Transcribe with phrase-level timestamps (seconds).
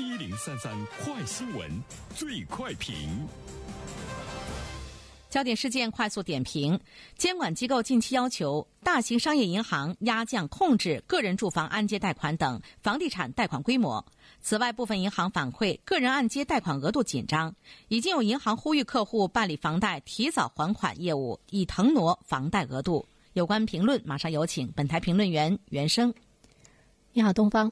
[0.00, 0.74] 一零三三
[1.04, 1.70] 快新闻，
[2.14, 3.28] 最快评。
[5.28, 6.80] 焦点事件快速点评：
[7.18, 14.02] 监管机构近期要求大型商业银行压降控制个人住房按揭贷款等房地产贷款规模。
[14.40, 17.54] 此外，部分银行反馈个人按揭贷款额度紧张，
[17.88, 23.06] 已经有银行呼吁客户办理房贷提早还款业务，以腾挪房贷额度。
[23.34, 26.14] 有关评论，马上有请本台评论员袁生。
[27.12, 27.70] 你好，东方。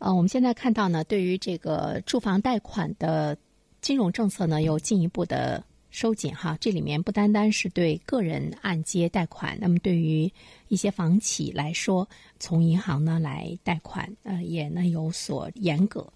[0.00, 3.38] 呃，我们现在看到呢，对于这个住房贷款的
[3.80, 5.62] 金融政策呢，又进一步的。
[5.92, 10.30] 收紧哈，这里面不单单是对个人按揭贷款，那么对于
[10.68, 16.06] 一些房企来说，从银行呢来贷款，呃，也呢有所严格。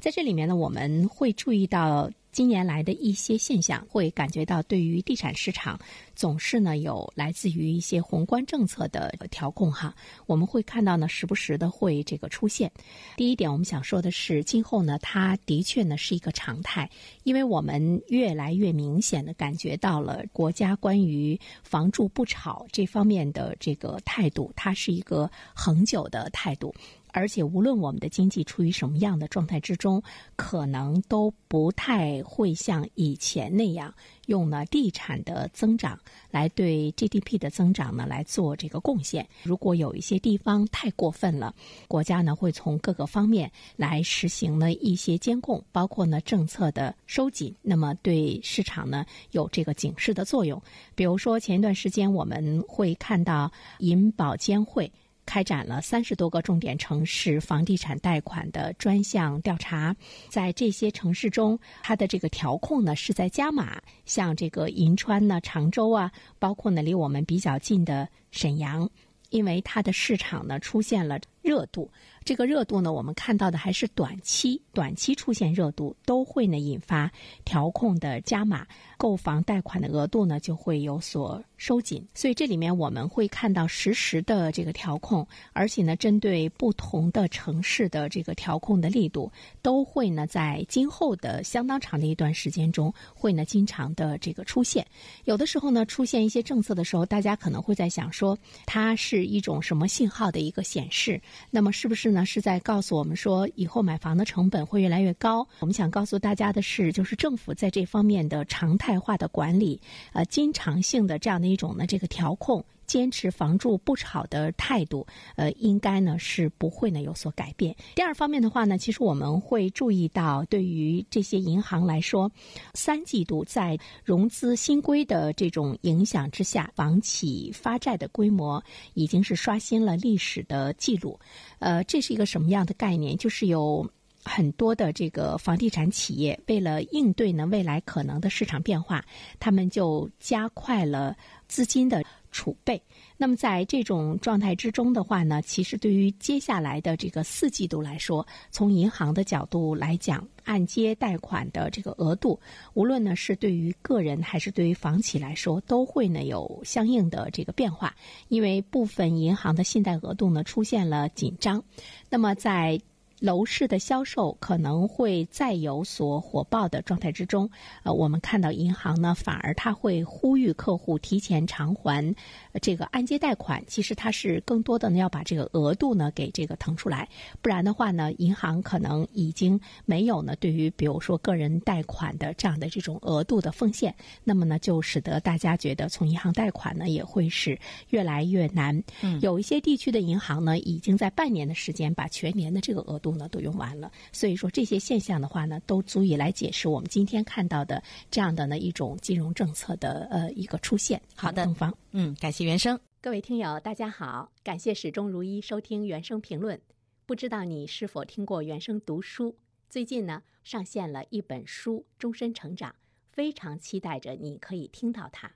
[0.00, 2.10] 在这里面呢，我们会注意到。
[2.32, 5.78] 近年来的一些现象，会感觉到对于地产市场
[6.14, 9.94] 总是呢有来自于一些宏观政策的调控哈。
[10.26, 12.70] 我们会看到呢，时不时的会这个出现。
[13.16, 16.88] 第一点，我们想说的是，今后呢，它的确呢是一个常态，
[17.24, 26.74] 因为我们越来越明显的感觉到了国家关于房住不炒这方面的这个态度，它是一个恒久的态度。
[27.12, 30.02] 而且，无论我们的经济处于什么样的状态之中，
[30.36, 33.92] 可能都不太会像以前那样
[34.26, 35.98] 用呢地产的增长
[36.30, 39.26] 来对 GDP 的增长呢来做这个贡献。
[39.42, 41.54] 如果有一些地方太过分了，
[41.88, 50.60] 国家呢会从各个方面来实行呢一些监控，包括呢政策的收紧，那么对市场呢有这个警示的作用。
[50.94, 54.90] 比如说，前一段时间我们会看到银保监会。
[55.30, 59.94] 开展了三十多个重点城市房地产贷款的专项调查，
[60.28, 68.90] 在这些城市中，它的这个调控呢是在加码，像这个银川呢、常州啊，包括呢离我们比较近的沈阳，
[69.28, 71.20] 因为它的市场呢出现了。
[71.42, 71.90] 热度，
[72.30, 77.10] 这个热度呢，我们看到的还是短期，短期出现热度都会呢引发
[77.44, 78.64] 调控的加码，
[78.96, 82.06] 购房贷款的额度呢就会有所收紧。
[82.14, 89.28] 所以这里面我们会看到实时的这个调控，而且呢，针对不同的城市的这个调控的力度，
[89.60, 94.86] 都会呢在今后的相当长的一段时间中，会呢经常的这个出现。
[95.24, 101.20] 有的时候呢，出现一些政策的时候，大家可能会在想说，它是一种什么信号的一个显示。
[101.50, 102.19] 那么是不是呢？
[102.24, 105.46] 是在告诉我们说，以后买房的成本会越来越高？
[105.58, 109.80] 我们想告诉大家的是，就是政府在这方面的常态化的管理，
[110.12, 112.64] 呃，经常性的这样的一种呢这个调控。
[112.86, 117.72] 坚持房住不炒的态度，呃，应该呢是不会呢有所改变。
[117.94, 122.28] 第二方面的话呢，其实我们会注意到，对于这些银行来说，
[122.74, 128.60] 三季度在融资新规的这种影响之下，房企发债的规模
[128.94, 131.16] 已经是刷新了历史的记录。
[131.60, 133.16] 呃，这是一个什么样的概念？
[133.16, 133.88] 就是有
[134.24, 139.04] 很多的这个房地产企业为了应对呢未来可能的市场变化，
[139.38, 141.16] 他们就加快了
[141.48, 142.02] 资金的。
[142.30, 142.80] 储备，
[143.16, 152.38] 那么在这种状态之中的话呢，其实对于接下来的这个四季度来说，从银行的角度来讲，按揭贷款的这个额度，
[152.74, 157.94] 无论呢是对于个人还是对于房企来说，都会呢有相应的这个变化，
[158.28, 161.62] 因为部分银行的信贷额度呢出现了紧张，
[162.08, 162.80] 那么在。
[163.20, 167.48] 楼市的销售可能会再有所火爆的状态之中，
[167.82, 172.14] 呃，我们看到银行呢，反而他会呼吁客户提前偿还
[172.62, 173.62] 这个按揭贷款。
[173.66, 177.08] 其实它是更多的呢，要把这个额度呢给这个腾出来，
[177.42, 183.94] 不然的话呢，银行可能已经没有呢对于比如说个人贷款的这样的这种额度的奉献，
[184.24, 187.58] 那么呢就使得大家觉得从银行贷款呢也会是
[187.90, 188.82] 越来越难。
[189.02, 193.20] 嗯，有一些地区的银行呢，已经在半年的时间把全年的这个额度。
[193.20, 200.98] 呢都用完了，所以说这些现象的话呢，都足以来解释我们今天看到的这样的呢一种金融政策的呃一个出现。
[201.14, 206.58] 好的，东方，嗯，感谢原生，各位听友大家好，感谢始终如一收听原声评论。
[207.04, 209.36] 不知道你是否听过原声读书？
[209.68, 212.70] 最近呢上线了一本书《终身成长》，
[213.12, 215.28] 非常期待着你可以听到它。《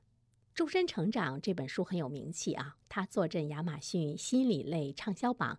[0.54, 5.58] 终身成长》这本书很有名气啊，它坐镇亚马逊心理类畅销榜。